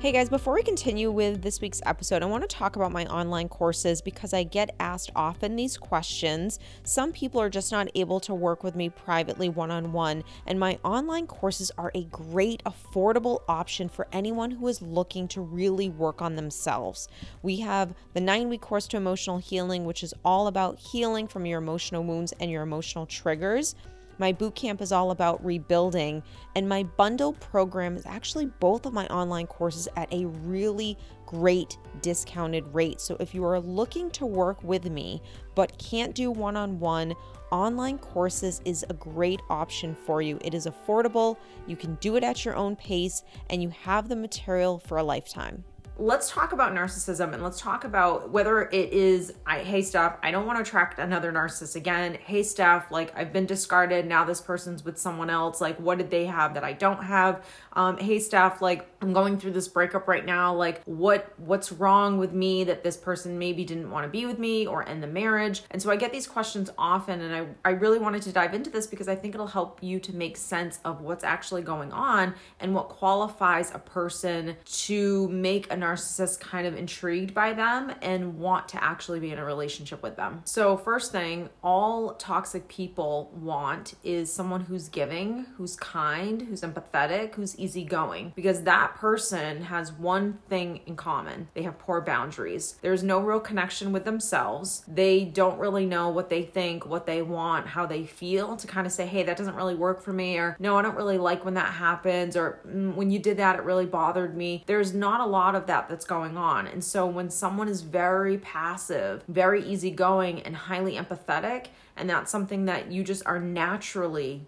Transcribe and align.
Hey 0.00 0.12
guys, 0.12 0.28
before 0.28 0.54
we 0.54 0.62
continue 0.62 1.10
with 1.10 1.42
this 1.42 1.60
week's 1.60 1.82
episode, 1.84 2.22
I 2.22 2.26
want 2.26 2.48
to 2.48 2.56
talk 2.56 2.76
about 2.76 2.92
my 2.92 3.04
online 3.06 3.48
courses 3.48 4.00
because 4.00 4.32
I 4.32 4.44
get 4.44 4.76
asked 4.78 5.10
often 5.16 5.56
these 5.56 5.76
questions. 5.76 6.60
Some 6.84 7.10
people 7.10 7.40
are 7.40 7.50
just 7.50 7.72
not 7.72 7.88
able 7.96 8.20
to 8.20 8.32
work 8.32 8.62
with 8.62 8.76
me 8.76 8.90
privately 8.90 9.48
one 9.48 9.72
on 9.72 9.90
one, 9.92 10.22
and 10.46 10.60
my 10.60 10.78
online 10.84 11.26
courses 11.26 11.72
are 11.76 11.90
a 11.96 12.04
great, 12.04 12.62
affordable 12.62 13.40
option 13.48 13.88
for 13.88 14.06
anyone 14.12 14.52
who 14.52 14.68
is 14.68 14.80
looking 14.80 15.26
to 15.28 15.40
really 15.40 15.88
work 15.88 16.22
on 16.22 16.36
themselves. 16.36 17.08
We 17.42 17.56
have 17.56 17.92
the 18.14 18.20
nine 18.20 18.48
week 18.48 18.60
course 18.60 18.86
to 18.88 18.96
emotional 18.96 19.38
healing, 19.38 19.84
which 19.84 20.04
is 20.04 20.14
all 20.24 20.46
about 20.46 20.78
healing 20.78 21.26
from 21.26 21.44
your 21.44 21.58
emotional 21.58 22.04
wounds 22.04 22.32
and 22.38 22.52
your 22.52 22.62
emotional 22.62 23.04
triggers. 23.04 23.74
My 24.18 24.32
boot 24.32 24.56
camp 24.56 24.82
is 24.82 24.90
all 24.90 25.12
about 25.12 25.44
rebuilding, 25.44 26.22
and 26.56 26.68
my 26.68 26.82
bundle 26.82 27.34
program 27.34 27.96
is 27.96 28.04
actually 28.04 28.46
both 28.46 28.84
of 28.84 28.92
my 28.92 29.06
online 29.06 29.46
courses 29.46 29.88
at 29.96 30.12
a 30.12 30.26
really 30.26 30.98
great 31.24 31.78
discounted 32.02 32.64
rate. 32.74 33.00
So 33.00 33.16
if 33.20 33.34
you 33.34 33.44
are 33.44 33.60
looking 33.60 34.10
to 34.12 34.26
work 34.26 34.62
with 34.64 34.90
me 34.90 35.22
but 35.54 35.76
can't 35.78 36.14
do 36.14 36.30
one 36.30 36.56
on 36.56 36.78
one, 36.80 37.14
online 37.50 37.98
courses 37.98 38.60
is 38.64 38.84
a 38.88 38.94
great 38.94 39.40
option 39.50 39.94
for 39.94 40.22
you. 40.22 40.38
It 40.42 40.54
is 40.54 40.66
affordable, 40.66 41.36
you 41.66 41.76
can 41.76 41.96
do 41.96 42.16
it 42.16 42.24
at 42.24 42.44
your 42.44 42.56
own 42.56 42.76
pace, 42.76 43.22
and 43.50 43.62
you 43.62 43.70
have 43.70 44.08
the 44.08 44.16
material 44.16 44.78
for 44.78 44.98
a 44.98 45.02
lifetime 45.02 45.64
let's 46.00 46.30
talk 46.30 46.52
about 46.52 46.72
narcissism 46.72 47.34
and 47.34 47.42
let's 47.42 47.60
talk 47.60 47.82
about 47.82 48.30
whether 48.30 48.62
it 48.62 48.92
is 48.92 49.32
I 49.44 49.58
hey 49.58 49.82
Steph, 49.82 50.16
I 50.22 50.30
don't 50.30 50.46
want 50.46 50.58
to 50.58 50.62
attract 50.62 51.00
another 51.00 51.32
narcissist 51.32 51.74
again. 51.74 52.14
Hey 52.14 52.44
Steph, 52.44 52.92
like 52.92 53.12
I've 53.16 53.32
been 53.32 53.46
discarded, 53.46 54.06
now 54.06 54.24
this 54.24 54.40
person's 54.40 54.84
with 54.84 54.96
someone 54.96 55.28
else. 55.28 55.60
Like 55.60 55.76
what 55.80 55.98
did 55.98 56.08
they 56.08 56.26
have 56.26 56.54
that 56.54 56.62
I 56.62 56.72
don't 56.72 57.02
have? 57.02 57.44
Um, 57.72 57.98
hey 57.98 58.20
Steph, 58.20 58.62
like 58.62 58.88
I'm 59.02 59.12
going 59.12 59.38
through 59.38 59.52
this 59.52 59.66
breakup 59.66 60.06
right 60.06 60.24
now. 60.24 60.54
Like 60.54 60.84
what 60.84 61.32
what's 61.36 61.72
wrong 61.72 62.18
with 62.18 62.32
me 62.32 62.62
that 62.64 62.84
this 62.84 62.96
person 62.96 63.36
maybe 63.36 63.64
didn't 63.64 63.90
want 63.90 64.04
to 64.04 64.08
be 64.08 64.24
with 64.24 64.38
me 64.38 64.68
or 64.68 64.88
end 64.88 65.02
the 65.02 65.08
marriage? 65.08 65.64
And 65.72 65.82
so 65.82 65.90
I 65.90 65.96
get 65.96 66.12
these 66.12 66.28
questions 66.28 66.70
often 66.78 67.20
and 67.20 67.34
I, 67.34 67.70
I 67.70 67.72
really 67.72 67.98
wanted 67.98 68.22
to 68.22 68.32
dive 68.32 68.54
into 68.54 68.70
this 68.70 68.86
because 68.86 69.08
I 69.08 69.16
think 69.16 69.34
it'll 69.34 69.48
help 69.48 69.82
you 69.82 69.98
to 69.98 70.14
make 70.14 70.36
sense 70.36 70.78
of 70.84 71.00
what's 71.00 71.24
actually 71.24 71.62
going 71.62 71.90
on 71.92 72.36
and 72.60 72.72
what 72.72 72.88
qualifies 72.88 73.74
a 73.74 73.80
person 73.80 74.56
to 74.64 75.26
make 75.30 75.66
a 75.72 75.76
narcissist 75.76 75.87
kind 75.96 76.66
of 76.66 76.76
intrigued 76.76 77.34
by 77.34 77.52
them 77.52 77.92
and 78.02 78.38
want 78.38 78.68
to 78.68 78.82
actually 78.82 79.20
be 79.20 79.30
in 79.30 79.38
a 79.38 79.44
relationship 79.44 80.02
with 80.02 80.16
them. 80.16 80.42
So, 80.44 80.76
first 80.76 81.12
thing, 81.12 81.48
all 81.62 82.14
toxic 82.14 82.68
people 82.68 83.30
want 83.34 83.94
is 84.02 84.32
someone 84.32 84.62
who's 84.62 84.88
giving, 84.88 85.46
who's 85.56 85.76
kind, 85.76 86.42
who's 86.42 86.62
empathetic, 86.62 87.34
who's 87.34 87.58
easygoing, 87.58 88.32
because 88.34 88.62
that 88.62 88.94
person 88.96 89.62
has 89.62 89.92
one 89.92 90.38
thing 90.48 90.80
in 90.86 90.96
common 90.96 91.48
they 91.54 91.62
have 91.62 91.78
poor 91.78 92.00
boundaries. 92.00 92.78
There's 92.82 93.02
no 93.02 93.20
real 93.20 93.40
connection 93.40 93.92
with 93.92 94.04
themselves. 94.04 94.84
They 94.88 95.24
don't 95.24 95.58
really 95.58 95.86
know 95.86 96.08
what 96.08 96.30
they 96.30 96.42
think, 96.42 96.86
what 96.86 97.06
they 97.06 97.22
want, 97.22 97.66
how 97.66 97.86
they 97.86 98.04
feel 98.04 98.56
to 98.56 98.66
kind 98.66 98.86
of 98.86 98.92
say, 98.92 99.06
hey, 99.06 99.22
that 99.24 99.36
doesn't 99.36 99.54
really 99.54 99.74
work 99.74 100.02
for 100.02 100.12
me, 100.12 100.36
or 100.38 100.56
no, 100.58 100.76
I 100.76 100.82
don't 100.82 100.96
really 100.96 101.18
like 101.18 101.44
when 101.44 101.54
that 101.54 101.72
happens, 101.72 102.36
or 102.36 102.60
mm, 102.66 102.94
when 102.94 103.10
you 103.10 103.18
did 103.18 103.36
that, 103.38 103.56
it 103.56 103.62
really 103.62 103.86
bothered 103.86 104.36
me. 104.36 104.64
There's 104.66 104.94
not 104.94 105.20
a 105.20 105.26
lot 105.26 105.54
of 105.54 105.66
that 105.66 105.77
that 105.78 105.88
that's 105.88 106.04
going 106.04 106.36
on. 106.36 106.66
And 106.66 106.82
so 106.82 107.06
when 107.06 107.30
someone 107.30 107.68
is 107.68 107.82
very 107.82 108.38
passive, 108.38 109.22
very 109.28 109.64
easygoing, 109.64 110.40
and 110.42 110.54
highly 110.54 110.94
empathetic, 110.94 111.66
and 111.96 112.08
that's 112.08 112.30
something 112.30 112.64
that 112.66 112.90
you 112.90 113.04
just 113.04 113.22
are 113.26 113.38
naturally 113.38 114.46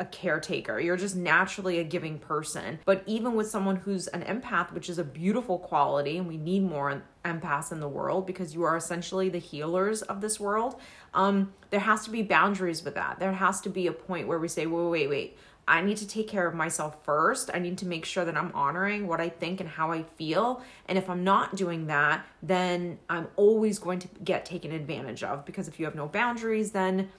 a 0.00 0.04
caretaker. 0.04 0.80
You're 0.80 0.96
just 0.96 1.14
naturally 1.14 1.78
a 1.78 1.84
giving 1.84 2.18
person. 2.18 2.80
But 2.84 3.04
even 3.06 3.34
with 3.34 3.48
someone 3.48 3.76
who's 3.76 4.08
an 4.08 4.22
empath, 4.22 4.72
which 4.72 4.88
is 4.88 4.98
a 4.98 5.04
beautiful 5.04 5.58
quality, 5.58 6.18
and 6.18 6.26
we 6.26 6.36
need 6.36 6.64
more 6.64 7.02
empaths 7.24 7.70
in 7.70 7.78
the 7.78 7.88
world 7.88 8.26
because 8.26 8.54
you 8.54 8.64
are 8.64 8.76
essentially 8.76 9.28
the 9.28 9.38
healers 9.38 10.02
of 10.02 10.20
this 10.20 10.40
world, 10.40 10.80
um, 11.14 11.52
there 11.70 11.80
has 11.80 12.04
to 12.04 12.10
be 12.10 12.22
boundaries 12.22 12.84
with 12.84 12.94
that. 12.94 13.20
There 13.20 13.32
has 13.32 13.60
to 13.60 13.70
be 13.70 13.86
a 13.86 13.92
point 13.92 14.26
where 14.26 14.38
we 14.38 14.48
say, 14.48 14.66
wait, 14.66 14.90
wait, 14.90 15.08
wait. 15.08 15.38
I 15.68 15.82
need 15.82 15.98
to 15.98 16.08
take 16.08 16.28
care 16.28 16.48
of 16.48 16.54
myself 16.54 17.04
first. 17.04 17.50
I 17.52 17.58
need 17.58 17.76
to 17.78 17.86
make 17.86 18.06
sure 18.06 18.24
that 18.24 18.36
I'm 18.36 18.50
honoring 18.54 19.06
what 19.06 19.20
I 19.20 19.28
think 19.28 19.60
and 19.60 19.68
how 19.68 19.92
I 19.92 20.02
feel. 20.02 20.62
And 20.86 20.96
if 20.96 21.10
I'm 21.10 21.22
not 21.22 21.56
doing 21.56 21.86
that, 21.88 22.26
then 22.42 22.98
I'm 23.10 23.28
always 23.36 23.78
going 23.78 23.98
to 24.00 24.08
get 24.24 24.46
taken 24.46 24.72
advantage 24.72 25.22
of 25.22 25.44
because 25.44 25.68
if 25.68 25.78
you 25.78 25.84
have 25.84 25.94
no 25.94 26.08
boundaries, 26.08 26.72
then 26.72 27.10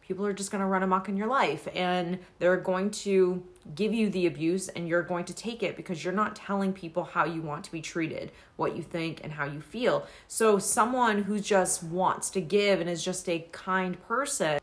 people 0.00 0.24
are 0.24 0.32
just 0.32 0.50
going 0.50 0.62
to 0.62 0.66
run 0.66 0.82
amok 0.82 1.10
in 1.10 1.18
your 1.18 1.26
life 1.26 1.68
and 1.74 2.18
they're 2.38 2.56
going 2.56 2.90
to 2.90 3.44
give 3.74 3.92
you 3.92 4.08
the 4.08 4.26
abuse 4.26 4.68
and 4.68 4.88
you're 4.88 5.02
going 5.02 5.26
to 5.26 5.34
take 5.34 5.62
it 5.62 5.76
because 5.76 6.02
you're 6.02 6.14
not 6.14 6.34
telling 6.34 6.72
people 6.72 7.04
how 7.04 7.26
you 7.26 7.42
want 7.42 7.62
to 7.62 7.70
be 7.70 7.82
treated, 7.82 8.32
what 8.56 8.74
you 8.74 8.82
think, 8.82 9.20
and 9.22 9.34
how 9.34 9.44
you 9.44 9.60
feel. 9.60 10.06
So, 10.26 10.58
someone 10.58 11.24
who 11.24 11.38
just 11.38 11.82
wants 11.82 12.30
to 12.30 12.40
give 12.40 12.80
and 12.80 12.88
is 12.88 13.04
just 13.04 13.28
a 13.28 13.46
kind 13.52 14.00
person 14.08 14.58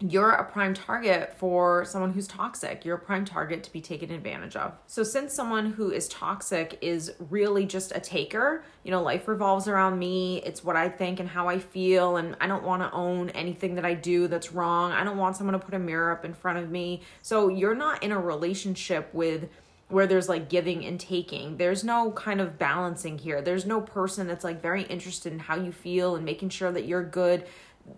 you're 0.00 0.30
a 0.30 0.44
prime 0.44 0.74
target 0.74 1.34
for 1.36 1.84
someone 1.84 2.12
who's 2.12 2.28
toxic. 2.28 2.84
You're 2.84 2.96
a 2.96 3.00
prime 3.00 3.24
target 3.24 3.64
to 3.64 3.72
be 3.72 3.80
taken 3.80 4.12
advantage 4.12 4.54
of. 4.54 4.74
So, 4.86 5.02
since 5.02 5.34
someone 5.34 5.72
who 5.72 5.90
is 5.90 6.08
toxic 6.08 6.78
is 6.80 7.12
really 7.30 7.66
just 7.66 7.92
a 7.94 8.00
taker, 8.00 8.62
you 8.84 8.92
know, 8.92 9.02
life 9.02 9.26
revolves 9.26 9.66
around 9.66 9.98
me, 9.98 10.40
it's 10.44 10.62
what 10.62 10.76
I 10.76 10.88
think 10.88 11.18
and 11.18 11.28
how 11.28 11.48
I 11.48 11.58
feel, 11.58 12.16
and 12.16 12.36
I 12.40 12.46
don't 12.46 12.62
want 12.62 12.82
to 12.82 12.92
own 12.92 13.30
anything 13.30 13.74
that 13.74 13.84
I 13.84 13.94
do 13.94 14.28
that's 14.28 14.52
wrong. 14.52 14.92
I 14.92 15.02
don't 15.02 15.18
want 15.18 15.36
someone 15.36 15.54
to 15.54 15.58
put 15.58 15.74
a 15.74 15.78
mirror 15.80 16.12
up 16.12 16.24
in 16.24 16.32
front 16.32 16.58
of 16.58 16.70
me. 16.70 17.02
So, 17.22 17.48
you're 17.48 17.74
not 17.74 18.02
in 18.02 18.12
a 18.12 18.20
relationship 18.20 19.12
with 19.12 19.48
where 19.88 20.06
there's 20.06 20.28
like 20.28 20.48
giving 20.48 20.84
and 20.84 21.00
taking. 21.00 21.56
There's 21.56 21.82
no 21.82 22.12
kind 22.12 22.40
of 22.40 22.58
balancing 22.58 23.18
here. 23.18 23.40
There's 23.40 23.64
no 23.64 23.80
person 23.80 24.26
that's 24.26 24.44
like 24.44 24.60
very 24.60 24.82
interested 24.82 25.32
in 25.32 25.38
how 25.38 25.56
you 25.56 25.72
feel 25.72 26.14
and 26.14 26.24
making 26.24 26.50
sure 26.50 26.70
that 26.70 26.84
you're 26.84 27.04
good 27.04 27.46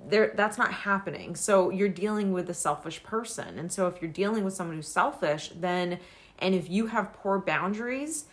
there 0.07 0.33
that's 0.35 0.59
not 0.59 0.73
happening. 0.73 1.35
So 1.37 1.71
you're 1.71 1.89
dealing 1.89 2.33
with 2.33 2.49
a 2.51 2.55
selfish 2.55 3.03
person. 3.03 3.59
And 3.59 3.73
so 3.73 3.87
if 3.87 4.01
you're 4.01 4.11
dealing 4.11 4.45
with 4.45 4.55
someone 4.55 4.77
who's 4.77 4.89
selfish 4.89 5.51
then 5.55 5.99
and 6.39 6.55
if 6.55 6.71
you 6.71 6.87
have 6.87 7.13
poor 7.13 7.39
boundaries 7.39 8.25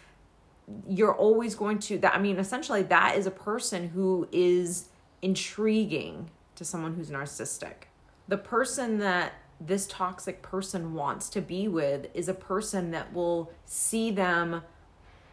you're 0.87 1.15
always 1.15 1.55
going 1.55 1.79
to 1.79 1.97
that 1.97 2.13
i 2.13 2.19
mean 2.19 2.37
essentially 2.37 2.83
that 2.83 3.15
is 3.17 3.25
a 3.25 3.31
person 3.31 3.87
who 3.87 4.27
is 4.33 4.89
intriguing 5.21 6.29
to 6.55 6.65
someone 6.65 6.95
who's 6.95 7.09
narcissistic. 7.09 7.87
The 8.27 8.37
person 8.37 8.97
that 8.99 9.33
this 9.59 9.87
toxic 9.87 10.41
person 10.41 10.93
wants 10.93 11.29
to 11.29 11.41
be 11.41 11.67
with 11.67 12.07
is 12.13 12.27
a 12.27 12.33
person 12.33 12.91
that 12.91 13.13
will 13.13 13.51
see 13.65 14.11
them 14.11 14.61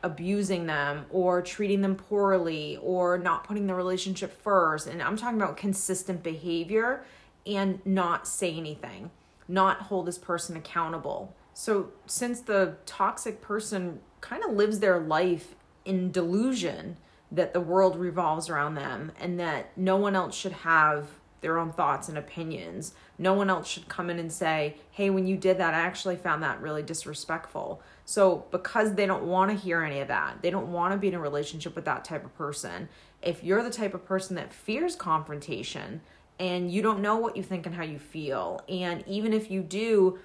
abusing 0.04 0.66
them 0.66 1.06
or 1.10 1.40
treating 1.42 1.80
them 1.80 1.96
poorly 1.96 2.78
or 2.82 3.18
not 3.18 3.42
putting 3.42 3.66
the 3.66 3.74
relationship 3.74 4.40
first. 4.42 4.86
And 4.86 5.02
I'm 5.02 5.16
talking 5.16 5.40
about 5.40 5.56
consistent 5.56 6.22
behavior 6.22 7.04
and 7.46 7.84
not 7.86 8.28
say 8.28 8.54
anything, 8.54 9.10
not 9.48 9.82
hold 9.82 10.06
this 10.06 10.18
person 10.18 10.56
accountable. 10.56 11.34
So, 11.54 11.90
since 12.06 12.40
the 12.40 12.76
toxic 12.84 13.40
person 13.40 14.00
kind 14.20 14.44
of 14.44 14.52
lives 14.52 14.80
their 14.80 14.98
life 14.98 15.54
in 15.84 16.10
delusion 16.10 16.96
that 17.32 17.52
the 17.52 17.60
world 17.60 17.96
revolves 17.96 18.48
around 18.48 18.74
them 18.74 19.12
and 19.18 19.40
that 19.40 19.76
no 19.76 19.96
one 19.96 20.14
else 20.14 20.34
should 20.34 20.52
have 20.52 21.08
their 21.44 21.58
own 21.58 21.70
thoughts 21.70 22.08
and 22.08 22.16
opinions. 22.16 22.94
No 23.18 23.34
one 23.34 23.50
else 23.50 23.68
should 23.68 23.86
come 23.86 24.08
in 24.08 24.18
and 24.18 24.32
say, 24.32 24.76
hey, 24.90 25.10
when 25.10 25.26
you 25.26 25.36
did 25.36 25.58
that, 25.58 25.74
I 25.74 25.80
actually 25.80 26.16
found 26.16 26.42
that 26.42 26.62
really 26.62 26.82
disrespectful. 26.82 27.82
So, 28.06 28.46
because 28.50 28.94
they 28.94 29.04
don't 29.04 29.24
want 29.24 29.50
to 29.50 29.56
hear 29.56 29.82
any 29.82 30.00
of 30.00 30.08
that, 30.08 30.38
they 30.40 30.50
don't 30.50 30.72
want 30.72 30.92
to 30.92 30.98
be 30.98 31.08
in 31.08 31.14
a 31.14 31.20
relationship 31.20 31.76
with 31.76 31.84
that 31.84 32.02
type 32.02 32.24
of 32.24 32.34
person. 32.34 32.88
If 33.20 33.44
you're 33.44 33.62
the 33.62 33.68
type 33.68 33.92
of 33.92 34.06
person 34.06 34.36
that 34.36 34.54
fears 34.54 34.96
confrontation 34.96 36.00
and 36.40 36.70
you 36.72 36.80
don't 36.80 37.00
know 37.00 37.16
what 37.16 37.36
you 37.36 37.42
think 37.42 37.66
and 37.66 37.74
how 37.74 37.84
you 37.84 37.98
feel, 37.98 38.62
and 38.66 39.04
even 39.06 39.34
if 39.34 39.50
you 39.50 39.60
do, 39.60 40.18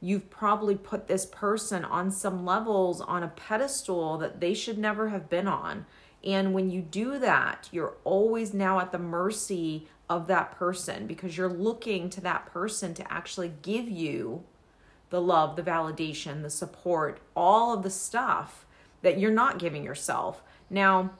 you've 0.00 0.28
probably 0.28 0.74
put 0.74 1.06
this 1.06 1.24
person 1.24 1.84
on 1.84 2.10
some 2.10 2.44
levels 2.44 3.00
on 3.00 3.22
a 3.22 3.28
pedestal 3.28 4.18
that 4.18 4.40
they 4.40 4.54
should 4.54 4.76
never 4.76 5.10
have 5.10 5.30
been 5.30 5.46
on. 5.46 5.86
And 6.24 6.54
when 6.54 6.70
you 6.70 6.80
do 6.80 7.18
that, 7.18 7.68
you're 7.70 7.94
always 8.02 8.54
now 8.54 8.80
at 8.80 8.92
the 8.92 8.98
mercy 8.98 9.86
of 10.08 10.26
that 10.26 10.52
person 10.52 11.06
because 11.06 11.36
you're 11.36 11.48
looking 11.48 12.08
to 12.10 12.20
that 12.22 12.46
person 12.46 12.94
to 12.94 13.12
actually 13.12 13.52
give 13.62 13.88
you 13.88 14.42
the 15.10 15.20
love, 15.20 15.56
the 15.56 15.62
validation, 15.62 16.42
the 16.42 16.50
support, 16.50 17.20
all 17.36 17.74
of 17.74 17.82
the 17.82 17.90
stuff 17.90 18.64
that 19.02 19.18
you're 19.18 19.30
not 19.30 19.58
giving 19.58 19.84
yourself. 19.84 20.42
Now, 20.70 21.10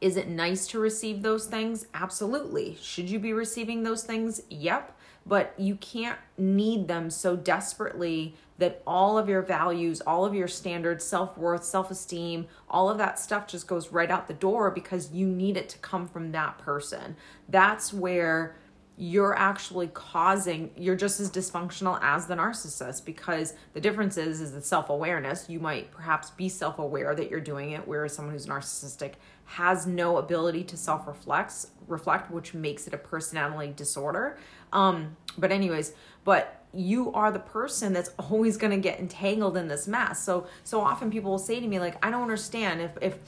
is 0.00 0.16
it 0.16 0.28
nice 0.28 0.66
to 0.68 0.78
receive 0.78 1.22
those 1.22 1.46
things? 1.46 1.86
Absolutely. 1.94 2.76
Should 2.82 3.08
you 3.08 3.18
be 3.18 3.32
receiving 3.32 3.82
those 3.82 4.02
things? 4.02 4.42
Yep. 4.50 4.96
But 5.26 5.54
you 5.56 5.76
can't 5.76 6.18
need 6.36 6.86
them 6.88 7.10
so 7.10 7.34
desperately 7.36 8.34
that 8.58 8.82
all 8.86 9.18
of 9.18 9.28
your 9.28 9.42
values, 9.42 10.00
all 10.02 10.24
of 10.24 10.34
your 10.34 10.48
standards, 10.48 11.04
self 11.04 11.36
worth, 11.36 11.64
self 11.64 11.90
esteem, 11.90 12.46
all 12.68 12.88
of 12.90 12.98
that 12.98 13.18
stuff 13.18 13.46
just 13.46 13.66
goes 13.66 13.90
right 13.90 14.10
out 14.10 14.28
the 14.28 14.34
door 14.34 14.70
because 14.70 15.12
you 15.12 15.26
need 15.26 15.56
it 15.56 15.68
to 15.70 15.78
come 15.78 16.06
from 16.06 16.32
that 16.32 16.58
person. 16.58 17.16
That's 17.48 17.92
where 17.92 18.56
you're 18.96 19.36
actually 19.36 19.88
causing 19.88 20.70
you're 20.76 20.94
just 20.94 21.18
as 21.18 21.28
dysfunctional 21.28 21.98
as 22.00 22.26
the 22.26 22.34
narcissist 22.34 23.04
because 23.04 23.54
the 23.72 23.80
difference 23.80 24.16
is 24.16 24.40
is 24.40 24.52
the 24.52 24.62
self-awareness. 24.62 25.48
You 25.48 25.58
might 25.58 25.90
perhaps 25.90 26.30
be 26.30 26.48
self-aware 26.48 27.14
that 27.16 27.28
you're 27.28 27.40
doing 27.40 27.72
it 27.72 27.88
whereas 27.88 28.14
someone 28.14 28.34
who's 28.34 28.46
narcissistic 28.46 29.14
has 29.46 29.84
no 29.86 30.18
ability 30.18 30.62
to 30.64 30.76
self-reflect 30.76 31.66
reflect 31.88 32.30
which 32.30 32.54
makes 32.54 32.86
it 32.86 32.94
a 32.94 32.98
personality 32.98 33.72
disorder. 33.74 34.38
Um 34.72 35.16
but 35.36 35.50
anyways 35.50 35.92
but 36.22 36.62
you 36.72 37.12
are 37.12 37.32
the 37.32 37.40
person 37.40 37.92
that's 37.92 38.10
always 38.18 38.56
going 38.56 38.70
to 38.70 38.78
get 38.78 39.00
entangled 39.00 39.56
in 39.56 39.66
this 39.66 39.88
mess. 39.88 40.22
So 40.22 40.46
so 40.62 40.80
often 40.80 41.10
people 41.10 41.32
will 41.32 41.38
say 41.38 41.58
to 41.58 41.66
me 41.66 41.80
like 41.80 42.04
i 42.04 42.12
don't 42.12 42.22
understand. 42.22 42.80
If 42.80 42.92
if 43.02 43.18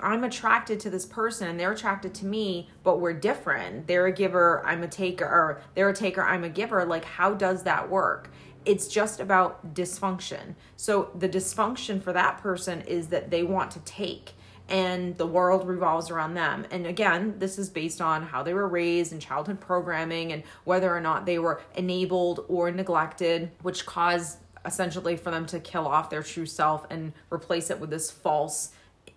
I'm 0.00 0.24
attracted 0.24 0.80
to 0.80 0.90
this 0.90 1.06
person 1.06 1.48
and 1.48 1.58
they're 1.58 1.72
attracted 1.72 2.14
to 2.16 2.26
me, 2.26 2.68
but 2.82 3.00
we're 3.00 3.14
different. 3.14 3.86
They're 3.86 4.06
a 4.06 4.12
giver, 4.12 4.64
I'm 4.64 4.82
a 4.82 4.88
taker, 4.88 5.24
or 5.24 5.62
they're 5.74 5.88
a 5.88 5.94
taker, 5.94 6.22
I'm 6.22 6.44
a 6.44 6.48
giver. 6.48 6.84
Like, 6.84 7.04
how 7.04 7.34
does 7.34 7.62
that 7.64 7.88
work? 7.88 8.30
It's 8.64 8.88
just 8.88 9.20
about 9.20 9.74
dysfunction. 9.74 10.54
So, 10.76 11.10
the 11.14 11.28
dysfunction 11.28 12.02
for 12.02 12.12
that 12.12 12.38
person 12.38 12.80
is 12.82 13.08
that 13.08 13.30
they 13.30 13.42
want 13.42 13.70
to 13.72 13.80
take 13.80 14.32
and 14.68 15.16
the 15.16 15.26
world 15.26 15.66
revolves 15.66 16.10
around 16.10 16.34
them. 16.34 16.66
And 16.70 16.86
again, 16.86 17.38
this 17.38 17.58
is 17.58 17.70
based 17.70 18.00
on 18.00 18.24
how 18.24 18.42
they 18.42 18.52
were 18.52 18.66
raised 18.66 19.12
and 19.12 19.22
childhood 19.22 19.60
programming 19.60 20.32
and 20.32 20.42
whether 20.64 20.94
or 20.94 21.00
not 21.00 21.24
they 21.24 21.38
were 21.38 21.60
enabled 21.76 22.44
or 22.48 22.70
neglected, 22.72 23.52
which 23.62 23.86
caused 23.86 24.38
essentially 24.64 25.16
for 25.16 25.30
them 25.30 25.46
to 25.46 25.60
kill 25.60 25.86
off 25.86 26.10
their 26.10 26.22
true 26.22 26.46
self 26.46 26.84
and 26.90 27.12
replace 27.32 27.70
it 27.70 27.78
with 27.78 27.90
this 27.90 28.10
false 28.10 28.72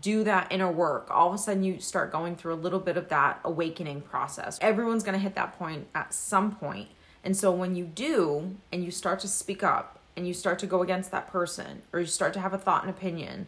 do 0.00 0.24
that 0.24 0.50
inner 0.50 0.70
work. 0.70 1.08
All 1.10 1.28
of 1.28 1.34
a 1.34 1.38
sudden, 1.38 1.62
you 1.62 1.80
start 1.80 2.10
going 2.10 2.36
through 2.36 2.54
a 2.54 2.56
little 2.56 2.80
bit 2.80 2.96
of 2.96 3.08
that 3.08 3.40
awakening 3.44 4.02
process. 4.02 4.58
Everyone's 4.60 5.02
going 5.02 5.14
to 5.14 5.22
hit 5.22 5.34
that 5.34 5.58
point 5.58 5.86
at 5.94 6.12
some 6.12 6.54
point. 6.54 6.88
And 7.24 7.36
so 7.36 7.50
when 7.52 7.74
you 7.74 7.84
do, 7.84 8.56
and 8.72 8.84
you 8.84 8.90
start 8.90 9.20
to 9.20 9.28
speak 9.28 9.62
up 9.62 9.98
and 10.16 10.26
you 10.26 10.32
start 10.32 10.58
to 10.60 10.66
go 10.66 10.82
against 10.82 11.10
that 11.10 11.28
person, 11.28 11.82
or 11.92 12.00
you 12.00 12.06
start 12.06 12.32
to 12.34 12.40
have 12.40 12.54
a 12.54 12.58
thought 12.58 12.82
and 12.82 12.90
opinion, 12.90 13.46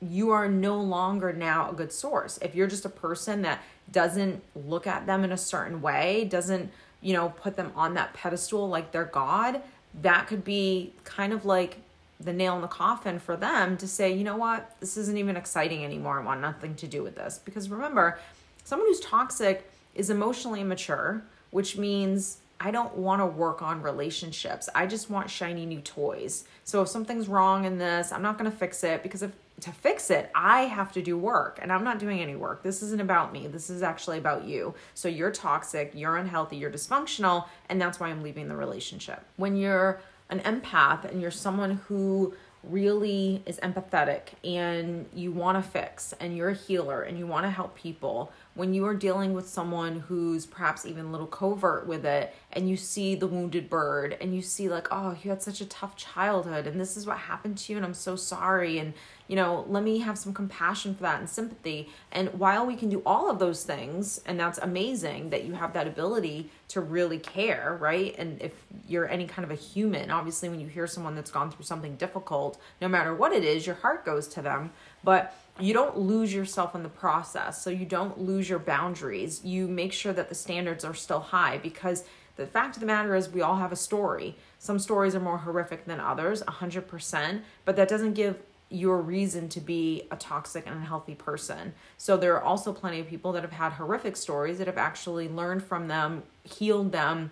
you 0.00 0.30
are 0.30 0.48
no 0.48 0.80
longer 0.80 1.32
now 1.32 1.70
a 1.70 1.74
good 1.74 1.92
source. 1.92 2.38
If 2.42 2.54
you're 2.54 2.66
just 2.66 2.84
a 2.84 2.90
person 2.90 3.42
that 3.42 3.62
doesn't 3.90 4.42
look 4.54 4.86
at 4.86 5.06
them 5.06 5.24
in 5.24 5.32
a 5.32 5.36
certain 5.36 5.80
way, 5.80 6.24
doesn't, 6.24 6.70
you 7.00 7.12
know, 7.12 7.30
put 7.30 7.56
them 7.56 7.72
on 7.74 7.94
that 7.94 8.14
pedestal 8.14 8.68
like 8.68 8.92
they're 8.92 9.04
God, 9.04 9.62
that 10.02 10.26
could 10.26 10.44
be 10.44 10.92
kind 11.04 11.32
of 11.32 11.44
like 11.44 11.78
the 12.18 12.32
nail 12.32 12.56
in 12.56 12.62
the 12.62 12.68
coffin 12.68 13.18
for 13.18 13.36
them 13.36 13.76
to 13.76 13.86
say, 13.86 14.12
you 14.12 14.24
know 14.24 14.36
what, 14.36 14.74
this 14.80 14.96
isn't 14.96 15.18
even 15.18 15.36
exciting 15.36 15.84
anymore. 15.84 16.20
I 16.20 16.24
want 16.24 16.40
nothing 16.40 16.74
to 16.76 16.86
do 16.86 17.02
with 17.02 17.14
this. 17.14 17.40
Because 17.44 17.68
remember, 17.68 18.18
someone 18.64 18.88
who's 18.88 19.00
toxic 19.00 19.70
is 19.94 20.10
emotionally 20.10 20.60
immature, 20.60 21.22
which 21.50 21.76
means 21.76 22.38
I 22.58 22.70
don't 22.70 22.96
want 22.96 23.20
to 23.20 23.26
work 23.26 23.60
on 23.60 23.82
relationships. 23.82 24.68
I 24.74 24.86
just 24.86 25.10
want 25.10 25.28
shiny 25.30 25.66
new 25.66 25.80
toys. 25.80 26.44
So 26.64 26.82
if 26.82 26.88
something's 26.88 27.28
wrong 27.28 27.64
in 27.64 27.78
this, 27.78 28.12
I'm 28.12 28.22
not 28.22 28.38
going 28.38 28.50
to 28.50 28.56
fix 28.56 28.82
it 28.82 29.02
because 29.02 29.22
if 29.22 29.32
to 29.60 29.72
fix 29.72 30.10
it, 30.10 30.30
I 30.34 30.62
have 30.62 30.92
to 30.92 31.02
do 31.02 31.16
work 31.16 31.58
and 31.62 31.72
I'm 31.72 31.84
not 31.84 31.98
doing 31.98 32.20
any 32.20 32.36
work. 32.36 32.62
This 32.62 32.82
isn't 32.82 33.00
about 33.00 33.32
me. 33.32 33.46
This 33.46 33.70
is 33.70 33.82
actually 33.82 34.18
about 34.18 34.44
you. 34.44 34.74
So 34.94 35.08
you're 35.08 35.30
toxic, 35.30 35.92
you're 35.94 36.16
unhealthy, 36.16 36.56
you're 36.56 36.70
dysfunctional, 36.70 37.46
and 37.68 37.80
that's 37.80 37.98
why 37.98 38.08
I'm 38.08 38.22
leaving 38.22 38.48
the 38.48 38.56
relationship. 38.56 39.24
When 39.36 39.56
you're 39.56 40.00
an 40.28 40.40
empath 40.40 41.04
and 41.04 41.20
you're 41.20 41.30
someone 41.30 41.80
who 41.86 42.34
really 42.70 43.42
is 43.46 43.58
empathetic 43.58 44.22
and 44.44 45.06
you 45.14 45.30
want 45.30 45.62
to 45.62 45.70
fix 45.70 46.12
and 46.20 46.36
you're 46.36 46.48
a 46.48 46.54
healer 46.54 47.02
and 47.02 47.18
you 47.18 47.26
want 47.26 47.44
to 47.44 47.50
help 47.50 47.76
people 47.76 48.32
when 48.54 48.74
you 48.74 48.84
are 48.86 48.94
dealing 48.94 49.32
with 49.34 49.48
someone 49.48 50.00
who's 50.00 50.46
perhaps 50.46 50.84
even 50.84 51.06
a 51.06 51.10
little 51.10 51.26
covert 51.26 51.86
with 51.86 52.04
it 52.04 52.34
and 52.52 52.68
you 52.68 52.76
see 52.76 53.14
the 53.14 53.26
wounded 53.26 53.70
bird 53.70 54.16
and 54.20 54.34
you 54.34 54.42
see 54.42 54.68
like 54.68 54.88
oh 54.90 55.16
you 55.22 55.30
had 55.30 55.42
such 55.42 55.60
a 55.60 55.66
tough 55.66 55.94
childhood 55.96 56.66
and 56.66 56.80
this 56.80 56.96
is 56.96 57.06
what 57.06 57.18
happened 57.18 57.56
to 57.56 57.72
you 57.72 57.76
and 57.76 57.86
i'm 57.86 57.94
so 57.94 58.16
sorry 58.16 58.78
and 58.78 58.94
you 59.28 59.36
know 59.36 59.64
let 59.68 59.82
me 59.82 59.98
have 59.98 60.16
some 60.16 60.32
compassion 60.32 60.94
for 60.94 61.02
that 61.02 61.20
and 61.20 61.28
sympathy 61.28 61.88
and 62.12 62.32
while 62.34 62.66
we 62.66 62.76
can 62.76 62.88
do 62.88 63.02
all 63.04 63.30
of 63.30 63.38
those 63.38 63.64
things 63.64 64.20
and 64.26 64.38
that's 64.38 64.58
amazing 64.58 65.30
that 65.30 65.44
you 65.44 65.52
have 65.52 65.72
that 65.72 65.86
ability 65.86 66.50
to 66.68 66.80
really 66.80 67.18
care 67.18 67.76
right 67.80 68.14
and 68.18 68.40
if 68.40 68.54
you're 68.88 69.08
any 69.08 69.26
kind 69.26 69.44
of 69.44 69.50
a 69.50 69.60
human 69.60 70.10
obviously 70.10 70.48
when 70.48 70.60
you 70.60 70.66
hear 70.66 70.86
someone 70.86 71.14
that's 71.14 71.30
gone 71.30 71.50
through 71.50 71.64
something 71.64 71.96
difficult 71.96 72.58
no 72.80 72.88
matter 72.88 73.14
what 73.14 73.32
it 73.32 73.44
is 73.44 73.66
your 73.66 73.76
heart 73.76 74.04
goes 74.04 74.28
to 74.28 74.42
them 74.42 74.70
but 75.04 75.34
you 75.58 75.72
don't 75.72 75.96
lose 75.96 76.34
yourself 76.34 76.74
in 76.74 76.82
the 76.82 76.88
process. 76.88 77.62
So 77.62 77.70
you 77.70 77.86
don't 77.86 78.18
lose 78.20 78.48
your 78.48 78.58
boundaries. 78.58 79.42
You 79.44 79.66
make 79.66 79.92
sure 79.92 80.12
that 80.12 80.28
the 80.28 80.34
standards 80.34 80.84
are 80.84 80.94
still 80.94 81.20
high 81.20 81.58
because 81.58 82.04
the 82.36 82.46
fact 82.46 82.76
of 82.76 82.80
the 82.80 82.86
matter 82.86 83.14
is 83.14 83.30
we 83.30 83.40
all 83.40 83.56
have 83.56 83.72
a 83.72 83.76
story. 83.76 84.36
Some 84.58 84.78
stories 84.78 85.14
are 85.14 85.20
more 85.20 85.38
horrific 85.38 85.86
than 85.86 86.00
others, 86.00 86.42
100%, 86.42 87.40
but 87.64 87.76
that 87.76 87.88
doesn't 87.88 88.12
give 88.12 88.36
your 88.68 89.00
reason 89.00 89.48
to 89.48 89.60
be 89.60 90.02
a 90.10 90.16
toxic 90.16 90.66
and 90.66 90.76
unhealthy 90.76 91.14
person. 91.14 91.72
So 91.98 92.16
there 92.16 92.34
are 92.34 92.42
also 92.42 92.72
plenty 92.72 93.00
of 93.00 93.06
people 93.06 93.32
that 93.32 93.42
have 93.42 93.52
had 93.52 93.72
horrific 93.72 94.16
stories 94.16 94.58
that 94.58 94.66
have 94.66 94.78
actually 94.78 95.28
learned 95.28 95.62
from 95.62 95.88
them, 95.88 96.24
healed 96.42 96.92
them, 96.92 97.30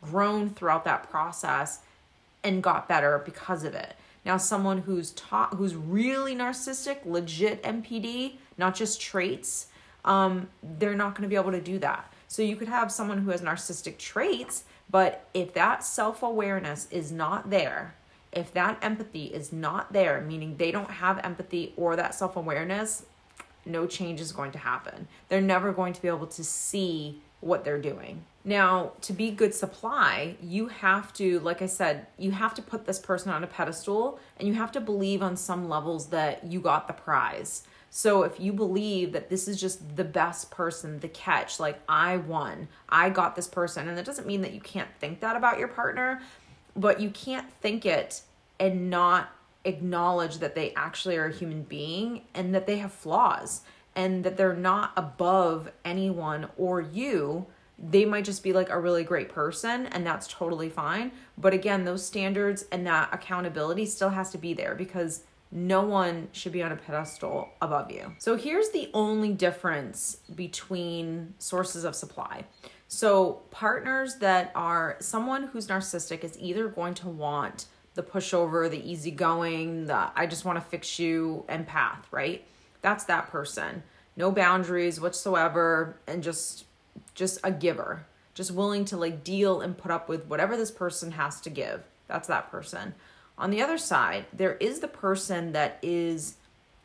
grown 0.00 0.50
throughout 0.50 0.84
that 0.84 1.08
process 1.10 1.80
and 2.42 2.62
got 2.62 2.88
better 2.88 3.22
because 3.24 3.64
of 3.64 3.74
it. 3.74 3.94
Now, 4.24 4.36
someone 4.36 4.78
who's 4.78 5.12
taught, 5.12 5.54
who's 5.54 5.74
really 5.74 6.34
narcissistic, 6.34 7.04
legit 7.04 7.62
NPD, 7.62 8.34
not 8.56 8.74
just 8.74 9.00
traits, 9.00 9.68
um, 10.04 10.48
they're 10.62 10.94
not 10.94 11.14
going 11.14 11.22
to 11.22 11.28
be 11.28 11.36
able 11.36 11.52
to 11.52 11.60
do 11.60 11.78
that. 11.80 12.12
So 12.28 12.42
you 12.42 12.56
could 12.56 12.68
have 12.68 12.90
someone 12.90 13.18
who 13.18 13.30
has 13.30 13.42
narcissistic 13.42 13.98
traits, 13.98 14.64
but 14.90 15.28
if 15.34 15.54
that 15.54 15.84
self 15.84 16.22
awareness 16.22 16.88
is 16.90 17.12
not 17.12 17.50
there, 17.50 17.94
if 18.34 18.52
that 18.54 18.78
empathy 18.82 19.26
is 19.26 19.52
not 19.52 19.92
there, 19.92 20.20
meaning 20.20 20.56
they 20.56 20.70
don't 20.70 20.90
have 20.90 21.18
empathy 21.24 21.72
or 21.76 21.96
that 21.96 22.14
self 22.14 22.36
awareness, 22.36 23.06
no 23.66 23.86
change 23.86 24.20
is 24.20 24.32
going 24.32 24.52
to 24.52 24.58
happen. 24.58 25.08
They're 25.28 25.40
never 25.40 25.72
going 25.72 25.92
to 25.94 26.02
be 26.02 26.08
able 26.08 26.26
to 26.26 26.44
see 26.44 27.22
what 27.40 27.64
they're 27.64 27.80
doing. 27.80 28.24
Now, 28.44 28.92
to 29.02 29.12
be 29.12 29.30
good 29.30 29.54
supply, 29.54 30.36
you 30.42 30.68
have 30.68 31.12
to, 31.14 31.40
like 31.40 31.62
I 31.62 31.66
said, 31.66 32.06
you 32.18 32.32
have 32.32 32.54
to 32.54 32.62
put 32.62 32.86
this 32.86 32.98
person 32.98 33.30
on 33.30 33.44
a 33.44 33.46
pedestal 33.46 34.18
and 34.38 34.48
you 34.48 34.54
have 34.54 34.72
to 34.72 34.80
believe 34.80 35.22
on 35.22 35.36
some 35.36 35.68
levels 35.68 36.08
that 36.08 36.44
you 36.44 36.60
got 36.60 36.86
the 36.86 36.92
prize. 36.92 37.64
So 37.96 38.24
if 38.24 38.40
you 38.40 38.52
believe 38.52 39.12
that 39.12 39.30
this 39.30 39.46
is 39.46 39.60
just 39.60 39.96
the 39.96 40.04
best 40.04 40.50
person, 40.50 40.98
the 40.98 41.08
catch, 41.08 41.60
like 41.60 41.80
I 41.88 42.16
won, 42.16 42.66
I 42.88 43.08
got 43.08 43.36
this 43.36 43.46
person, 43.46 43.86
and 43.88 43.96
that 43.96 44.04
doesn't 44.04 44.26
mean 44.26 44.40
that 44.40 44.52
you 44.52 44.60
can't 44.60 44.88
think 44.98 45.20
that 45.20 45.36
about 45.36 45.60
your 45.60 45.68
partner, 45.68 46.20
but 46.76 47.00
you 47.00 47.10
can't 47.10 47.50
think 47.60 47.86
it 47.86 48.22
and 48.58 48.90
not 48.90 49.30
acknowledge 49.64 50.38
that 50.38 50.54
they 50.54 50.72
actually 50.74 51.16
are 51.16 51.26
a 51.26 51.32
human 51.32 51.62
being 51.62 52.22
and 52.34 52.54
that 52.54 52.66
they 52.66 52.78
have 52.78 52.92
flaws 52.92 53.62
and 53.96 54.24
that 54.24 54.36
they're 54.36 54.54
not 54.54 54.92
above 54.96 55.70
anyone 55.84 56.48
or 56.56 56.80
you. 56.80 57.46
They 57.78 58.04
might 58.04 58.24
just 58.24 58.42
be 58.42 58.52
like 58.52 58.70
a 58.70 58.78
really 58.78 59.04
great 59.04 59.28
person 59.28 59.86
and 59.86 60.06
that's 60.06 60.26
totally 60.26 60.68
fine. 60.68 61.12
But 61.38 61.54
again 61.54 61.84
those 61.84 62.04
standards 62.04 62.64
and 62.70 62.86
that 62.86 63.08
accountability 63.12 63.86
still 63.86 64.10
has 64.10 64.30
to 64.30 64.38
be 64.38 64.54
there 64.54 64.74
because 64.74 65.24
no 65.50 65.82
one 65.82 66.28
should 66.32 66.50
be 66.52 66.62
on 66.62 66.72
a 66.72 66.76
pedestal 66.76 67.48
above 67.62 67.90
you. 67.90 68.12
So 68.18 68.36
here's 68.36 68.70
the 68.70 68.90
only 68.92 69.32
difference 69.32 70.16
between 70.34 71.34
sources 71.38 71.84
of 71.84 71.94
supply 71.94 72.44
so 72.88 73.42
partners 73.50 74.16
that 74.16 74.52
are 74.54 74.96
someone 75.00 75.44
who's 75.44 75.66
narcissistic 75.66 76.22
is 76.22 76.38
either 76.38 76.68
going 76.68 76.94
to 76.94 77.08
want 77.08 77.66
the 77.94 78.02
pushover 78.02 78.70
the 78.70 78.90
easygoing 78.90 79.86
the 79.86 80.10
i 80.16 80.26
just 80.26 80.44
want 80.44 80.56
to 80.58 80.64
fix 80.64 80.98
you 80.98 81.44
empath 81.48 81.98
right 82.10 82.44
that's 82.82 83.04
that 83.04 83.30
person 83.30 83.82
no 84.16 84.30
boundaries 84.30 85.00
whatsoever 85.00 85.96
and 86.06 86.22
just 86.22 86.64
just 87.14 87.38
a 87.44 87.50
giver, 87.50 88.06
just 88.34 88.50
willing 88.50 88.84
to 88.86 88.96
like 88.96 89.24
deal 89.24 89.60
and 89.60 89.76
put 89.76 89.90
up 89.90 90.08
with 90.08 90.26
whatever 90.26 90.56
this 90.56 90.70
person 90.70 91.12
has 91.12 91.40
to 91.42 91.50
give. 91.50 91.82
That's 92.06 92.28
that 92.28 92.50
person. 92.50 92.94
On 93.36 93.50
the 93.50 93.62
other 93.62 93.78
side, 93.78 94.26
there 94.32 94.54
is 94.54 94.80
the 94.80 94.88
person 94.88 95.52
that 95.52 95.78
is 95.82 96.36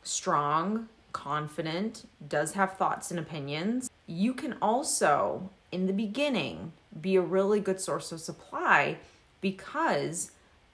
strong, 0.04 0.88
confident, 1.14 2.08
does 2.28 2.54
have 2.54 2.78
thoughts 2.78 3.12
and 3.12 3.20
opinions. 3.20 3.90
You 4.08 4.34
can 4.34 4.56
also, 4.62 5.50
in 5.72 5.88
the 5.88 5.94
beginning, 5.94 6.74
be 7.00 7.16
a 7.16 7.22
really 7.22 7.60
good 7.60 7.80
source 7.80 8.12
of 8.12 8.20
supply 8.20 8.98
because 9.42 10.32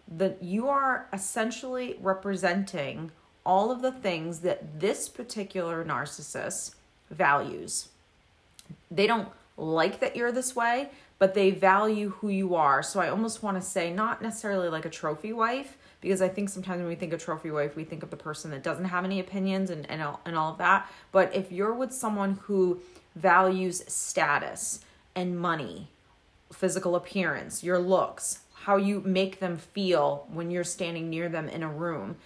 that 0.07 0.41
you 0.41 0.67
are 0.67 1.07
essentially 1.11 1.97
representing 2.01 3.11
all 3.45 3.71
of 3.71 3.81
the 3.81 3.91
things 3.91 4.39
that 4.39 4.79
this 4.79 5.09
particular 5.09 5.83
narcissist 5.83 6.75
values. 7.11 7.89
They 8.89 9.07
don't 9.07 9.29
like 9.57 9.99
that 9.99 10.15
you're 10.15 10.31
this 10.31 10.55
way, 10.55 10.89
but 11.19 11.33
they 11.33 11.51
value 11.51 12.09
who 12.09 12.29
you 12.29 12.55
are. 12.55 12.81
So 12.83 12.99
I 12.99 13.09
almost 13.09 13.43
want 13.43 13.57
to 13.57 13.61
say 13.61 13.91
not 13.91 14.21
necessarily 14.21 14.69
like 14.69 14.85
a 14.85 14.89
trophy 14.89 15.31
wife 15.31 15.77
because 16.05 16.21
I 16.21 16.29
think 16.29 16.49
sometimes 16.49 16.77
when 16.77 16.87
we 16.87 16.93
think 16.93 17.13
of 17.13 17.23
trophy 17.23 17.49
wife, 17.49 17.75
we 17.75 17.83
think 17.83 18.03
of 18.03 18.11
the 18.11 18.15
person 18.15 18.51
that 18.51 18.61
doesn't 18.61 18.85
have 18.85 19.03
any 19.05 19.19
opinions 19.19 19.71
and 19.71 19.89
and 19.89 20.03
all, 20.03 20.21
and 20.23 20.37
all 20.37 20.51
of 20.51 20.59
that. 20.59 20.87
But 21.11 21.33
if 21.33 21.51
you're 21.51 21.73
with 21.73 21.91
someone 21.91 22.35
who 22.43 22.79
values 23.15 23.83
status 23.87 24.81
and 25.15 25.39
money, 25.39 25.87
physical 26.53 26.95
appearance, 26.95 27.63
your 27.63 27.79
looks, 27.79 28.41
how 28.53 28.77
you 28.77 29.01
make 29.03 29.39
them 29.39 29.57
feel 29.57 30.27
when 30.31 30.51
you're 30.51 30.63
standing 30.63 31.09
near 31.09 31.27
them 31.27 31.49
in 31.49 31.63
a 31.63 31.69
room, 31.69 32.17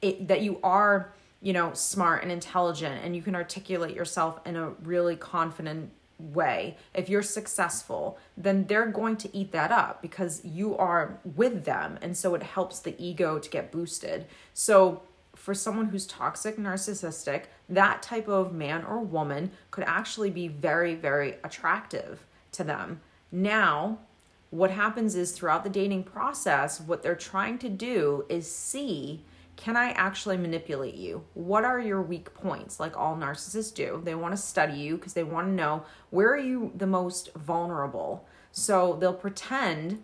it, 0.00 0.28
that 0.28 0.42
you 0.42 0.60
are, 0.62 1.12
you 1.42 1.52
know, 1.52 1.72
smart 1.74 2.22
and 2.22 2.30
intelligent 2.30 3.04
and 3.04 3.16
you 3.16 3.22
can 3.22 3.34
articulate 3.34 3.96
yourself 3.96 4.38
in 4.46 4.54
a 4.54 4.70
really 4.84 5.16
confident 5.16 5.90
way, 6.18 6.76
if 6.94 7.08
you're 7.08 7.22
successful, 7.22 8.18
then 8.36 8.66
they're 8.66 8.86
going 8.86 9.16
to 9.16 9.36
eat 9.36 9.52
that 9.52 9.70
up 9.70 10.00
because 10.02 10.44
you 10.44 10.76
are 10.76 11.18
with 11.24 11.64
them. 11.64 11.98
And 12.02 12.16
so 12.16 12.34
it 12.34 12.42
helps 12.42 12.80
the 12.80 12.94
ego 13.02 13.38
to 13.38 13.50
get 13.50 13.72
boosted. 13.72 14.26
So 14.52 15.02
for 15.34 15.54
someone 15.54 15.86
who's 15.86 16.06
toxic, 16.06 16.56
narcissistic, 16.56 17.44
that 17.68 18.02
type 18.02 18.28
of 18.28 18.52
man 18.52 18.84
or 18.84 19.00
woman 19.00 19.50
could 19.70 19.84
actually 19.84 20.30
be 20.30 20.48
very, 20.48 20.94
very 20.94 21.36
attractive 21.42 22.24
to 22.52 22.64
them. 22.64 23.00
Now, 23.32 23.98
what 24.50 24.70
happens 24.70 25.16
is 25.16 25.32
throughout 25.32 25.64
the 25.64 25.70
dating 25.70 26.04
process, 26.04 26.80
what 26.80 27.02
they're 27.02 27.16
trying 27.16 27.58
to 27.58 27.68
do 27.68 28.24
is 28.28 28.50
see 28.50 29.24
can 29.56 29.76
I 29.76 29.90
actually 29.90 30.36
manipulate 30.36 30.94
you? 30.94 31.24
What 31.34 31.64
are 31.64 31.78
your 31.78 32.02
weak 32.02 32.34
points? 32.34 32.80
Like 32.80 32.96
all 32.96 33.16
narcissists 33.16 33.74
do. 33.74 34.00
They 34.04 34.14
want 34.14 34.32
to 34.34 34.40
study 34.40 34.74
you 34.74 34.96
because 34.96 35.12
they 35.12 35.24
want 35.24 35.48
to 35.48 35.52
know 35.52 35.84
where 36.10 36.32
are 36.32 36.38
you 36.38 36.72
the 36.74 36.86
most 36.86 37.32
vulnerable. 37.34 38.26
So 38.52 38.96
they'll 39.00 39.14
pretend 39.14 40.02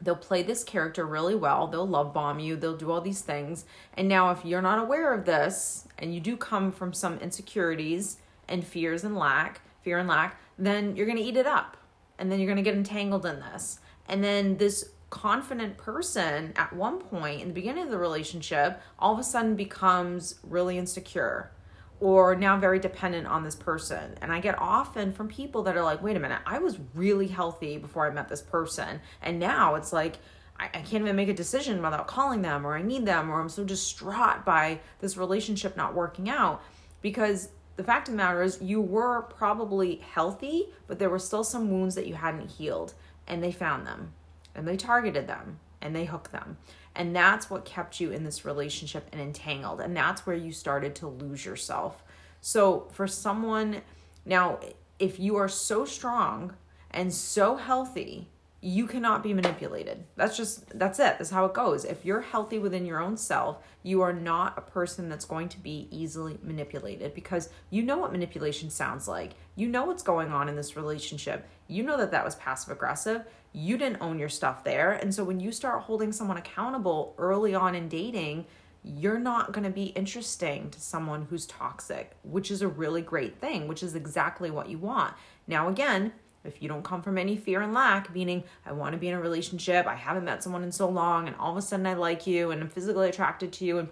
they'll 0.00 0.16
play 0.16 0.42
this 0.42 0.64
character 0.64 1.06
really 1.06 1.34
well. 1.34 1.66
They'll 1.66 1.86
love 1.86 2.14
bomb 2.14 2.38
you. 2.38 2.56
They'll 2.56 2.76
do 2.76 2.90
all 2.90 3.00
these 3.00 3.20
things. 3.20 3.64
And 3.94 4.08
now 4.08 4.30
if 4.30 4.44
you're 4.44 4.62
not 4.62 4.78
aware 4.78 5.12
of 5.12 5.26
this 5.26 5.86
and 5.98 6.14
you 6.14 6.20
do 6.20 6.36
come 6.36 6.72
from 6.72 6.92
some 6.92 7.18
insecurities 7.18 8.16
and 8.48 8.66
fears 8.66 9.04
and 9.04 9.16
lack, 9.16 9.60
fear 9.82 9.98
and 9.98 10.08
lack, 10.08 10.40
then 10.58 10.96
you're 10.96 11.06
going 11.06 11.18
to 11.18 11.24
eat 11.24 11.36
it 11.36 11.46
up. 11.46 11.76
And 12.18 12.30
then 12.30 12.38
you're 12.38 12.46
going 12.46 12.56
to 12.56 12.62
get 12.62 12.74
entangled 12.74 13.26
in 13.26 13.40
this. 13.40 13.80
And 14.08 14.22
then 14.24 14.56
this 14.56 14.90
confident 15.10 15.76
person 15.76 16.52
at 16.56 16.72
one 16.72 17.00
point 17.00 17.42
in 17.42 17.48
the 17.48 17.54
beginning 17.54 17.82
of 17.82 17.90
the 17.90 17.98
relationship 17.98 18.80
all 18.98 19.12
of 19.12 19.18
a 19.18 19.24
sudden 19.24 19.56
becomes 19.56 20.36
really 20.42 20.78
insecure 20.78 21.50
or 21.98 22.34
now 22.34 22.56
very 22.56 22.78
dependent 22.78 23.26
on 23.26 23.44
this 23.44 23.54
person. 23.54 24.14
And 24.22 24.32
I 24.32 24.40
get 24.40 24.58
often 24.58 25.12
from 25.12 25.28
people 25.28 25.64
that 25.64 25.76
are 25.76 25.82
like, 25.82 26.02
wait 26.02 26.16
a 26.16 26.20
minute, 26.20 26.40
I 26.46 26.58
was 26.58 26.78
really 26.94 27.26
healthy 27.26 27.76
before 27.76 28.06
I 28.06 28.14
met 28.14 28.28
this 28.28 28.40
person. 28.40 29.00
And 29.20 29.38
now 29.38 29.74
it's 29.74 29.92
like, 29.92 30.16
I, 30.58 30.66
I 30.66 30.80
can't 30.80 31.02
even 31.02 31.16
make 31.16 31.28
a 31.28 31.34
decision 31.34 31.82
without 31.82 32.06
calling 32.06 32.40
them, 32.40 32.66
or 32.66 32.74
I 32.74 32.80
need 32.80 33.04
them, 33.04 33.30
or 33.30 33.38
I'm 33.38 33.50
so 33.50 33.64
distraught 33.64 34.46
by 34.46 34.80
this 35.00 35.18
relationship 35.18 35.76
not 35.76 35.94
working 35.94 36.30
out. 36.30 36.62
Because 37.02 37.50
the 37.76 37.84
fact 37.84 38.08
of 38.08 38.12
the 38.12 38.16
matter 38.16 38.42
is, 38.42 38.58
you 38.62 38.80
were 38.80 39.22
probably 39.22 39.96
healthy, 39.96 40.68
but 40.86 40.98
there 40.98 41.10
were 41.10 41.18
still 41.18 41.44
some 41.44 41.70
wounds 41.70 41.94
that 41.96 42.06
you 42.06 42.14
hadn't 42.14 42.50
healed, 42.50 42.94
and 43.26 43.42
they 43.42 43.52
found 43.52 43.86
them 43.86 44.14
and 44.54 44.66
they 44.66 44.76
targeted 44.76 45.26
them 45.26 45.60
and 45.80 45.94
they 45.94 46.04
hooked 46.04 46.32
them. 46.32 46.58
And 46.94 47.14
that's 47.14 47.48
what 47.48 47.64
kept 47.64 48.00
you 48.00 48.10
in 48.10 48.24
this 48.24 48.44
relationship 48.44 49.08
and 49.12 49.20
entangled. 49.20 49.80
And 49.80 49.96
that's 49.96 50.26
where 50.26 50.36
you 50.36 50.52
started 50.52 50.94
to 50.96 51.08
lose 51.08 51.44
yourself. 51.44 52.02
So, 52.40 52.88
for 52.92 53.06
someone 53.06 53.82
now, 54.24 54.58
if 54.98 55.18
you 55.18 55.36
are 55.36 55.48
so 55.48 55.84
strong 55.84 56.54
and 56.90 57.12
so 57.12 57.56
healthy, 57.56 58.28
you 58.62 58.86
cannot 58.86 59.22
be 59.22 59.32
manipulated. 59.32 60.04
That's 60.16 60.36
just, 60.36 60.78
that's 60.78 60.98
it. 60.98 61.16
That's 61.18 61.30
how 61.30 61.46
it 61.46 61.54
goes. 61.54 61.84
If 61.84 62.04
you're 62.04 62.20
healthy 62.20 62.58
within 62.58 62.84
your 62.84 63.00
own 63.00 63.16
self, 63.16 63.58
you 63.82 64.02
are 64.02 64.12
not 64.12 64.58
a 64.58 64.60
person 64.60 65.08
that's 65.08 65.24
going 65.24 65.48
to 65.48 65.58
be 65.58 65.88
easily 65.90 66.38
manipulated 66.42 67.14
because 67.14 67.48
you 67.70 67.82
know 67.82 67.96
what 67.96 68.12
manipulation 68.12 68.68
sounds 68.68 69.08
like. 69.08 69.32
You 69.56 69.68
know 69.68 69.84
what's 69.84 70.02
going 70.02 70.28
on 70.28 70.48
in 70.48 70.56
this 70.56 70.76
relationship. 70.76 71.48
You 71.68 71.82
know 71.82 71.96
that 71.96 72.10
that 72.10 72.24
was 72.24 72.34
passive 72.34 72.72
aggressive 72.72 73.24
you 73.52 73.76
didn't 73.76 74.00
own 74.00 74.18
your 74.18 74.28
stuff 74.28 74.64
there. 74.64 74.92
And 74.92 75.14
so 75.14 75.24
when 75.24 75.40
you 75.40 75.52
start 75.52 75.82
holding 75.82 76.12
someone 76.12 76.36
accountable 76.36 77.14
early 77.18 77.54
on 77.54 77.74
in 77.74 77.88
dating, 77.88 78.46
you're 78.82 79.18
not 79.18 79.52
going 79.52 79.64
to 79.64 79.70
be 79.70 79.86
interesting 79.86 80.70
to 80.70 80.80
someone 80.80 81.26
who's 81.28 81.46
toxic, 81.46 82.16
which 82.22 82.50
is 82.50 82.62
a 82.62 82.68
really 82.68 83.02
great 83.02 83.38
thing, 83.38 83.68
which 83.68 83.82
is 83.82 83.94
exactly 83.94 84.50
what 84.50 84.68
you 84.68 84.78
want. 84.78 85.14
Now, 85.46 85.68
again, 85.68 86.12
if 86.44 86.62
you 86.62 86.68
don't 86.68 86.84
come 86.84 87.02
from 87.02 87.18
any 87.18 87.36
fear 87.36 87.60
and 87.60 87.74
lack, 87.74 88.14
meaning 88.14 88.44
I 88.64 88.72
want 88.72 88.92
to 88.92 88.98
be 88.98 89.08
in 89.08 89.14
a 89.14 89.20
relationship, 89.20 89.86
I 89.86 89.94
haven't 89.94 90.24
met 90.24 90.42
someone 90.42 90.62
in 90.62 90.72
so 90.72 90.88
long, 90.88 91.26
and 91.26 91.36
all 91.36 91.52
of 91.52 91.56
a 91.56 91.62
sudden 91.62 91.86
I 91.86 91.94
like 91.94 92.26
you 92.26 92.50
and 92.50 92.62
I'm 92.62 92.68
physically 92.68 93.08
attracted 93.08 93.52
to 93.54 93.64
you, 93.64 93.78
and 93.78 93.88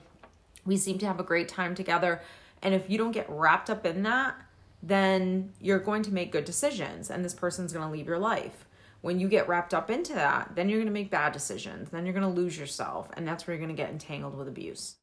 we 0.64 0.76
seem 0.76 0.98
to 0.98 1.06
have 1.06 1.20
a 1.20 1.24
great 1.24 1.48
time 1.48 1.74
together. 1.74 2.22
And 2.62 2.74
if 2.74 2.88
you 2.88 2.98
don't 2.98 3.12
get 3.12 3.28
wrapped 3.28 3.70
up 3.70 3.86
in 3.86 4.02
that, 4.02 4.34
then 4.82 5.52
you're 5.60 5.78
going 5.78 6.02
to 6.04 6.12
make 6.12 6.32
good 6.32 6.44
decisions, 6.44 7.10
and 7.10 7.24
this 7.24 7.34
person's 7.34 7.72
going 7.72 7.84
to 7.84 7.92
leave 7.92 8.06
your 8.06 8.18
life 8.18 8.64
when 9.00 9.20
you 9.20 9.28
get 9.28 9.48
wrapped 9.48 9.74
up 9.74 9.90
into 9.90 10.12
that, 10.14 10.50
then 10.54 10.68
you're 10.68 10.78
going 10.78 10.86
to 10.86 10.92
make 10.92 11.10
bad 11.10 11.32
decisions. 11.32 11.90
Then 11.90 12.04
you're 12.04 12.14
going 12.14 12.34
to 12.34 12.40
lose 12.40 12.58
yourself. 12.58 13.08
And 13.16 13.26
that's 13.26 13.46
where 13.46 13.54
you're 13.54 13.64
going 13.64 13.74
to 13.74 13.80
get 13.80 13.90
entangled 13.90 14.36
with 14.36 14.48
abuse. 14.48 14.96